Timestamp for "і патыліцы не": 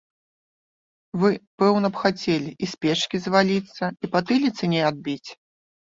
4.05-4.81